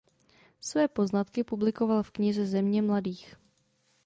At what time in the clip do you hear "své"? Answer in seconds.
0.61-0.87